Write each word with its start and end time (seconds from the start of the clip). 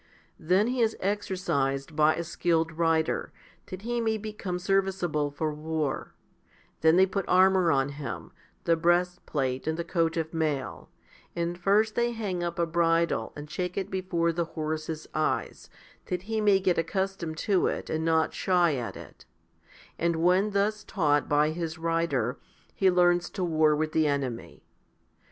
Then 0.39 0.65
he 0.65 0.81
is 0.81 0.97
exercised 0.99 1.95
by 1.95 2.15
a 2.15 2.23
skilled 2.23 2.71
rider, 2.71 3.31
that 3.67 3.83
he 3.83 4.01
may 4.01 4.17
become 4.17 4.57
serviceable 4.57 5.29
for 5.29 5.53
war; 5.53 6.15
then 6.79 6.95
they 6.95 7.05
put 7.05 7.23
armour 7.29 7.71
on 7.71 7.89
him, 7.89 8.31
the 8.63 8.75
breastplate 8.75 9.67
and 9.67 9.77
the 9.77 9.83
coat 9.83 10.17
of 10.17 10.33
mail, 10.33 10.89
and 11.35 11.55
first 11.55 11.93
they 11.93 12.13
hang 12.13 12.41
up 12.41 12.57
a 12.57 12.65
bridle 12.65 13.31
and 13.35 13.47
shake 13.51 13.77
it 13.77 13.91
before 13.91 14.31
the 14.33 14.45
horse's 14.45 15.07
eyes, 15.13 15.69
that 16.07 16.23
he 16.23 16.41
may 16.41 16.59
get 16.59 16.79
accustomed 16.79 17.37
to 17.37 17.67
it 17.67 17.87
and 17.87 18.03
not 18.03 18.33
shy 18.33 18.73
at 18.73 18.97
it; 18.97 19.25
and 19.99 20.15
when 20.15 20.49
thus 20.49 20.83
taught 20.83 21.29
by 21.29 21.51
his 21.51 21.77
rider, 21.77 22.39
he 22.73 22.89
learns 22.89 23.29
to 23.29 23.43
war 23.43 23.75
with 23.75 23.91
the 23.91 24.07
enemy. 24.07 24.63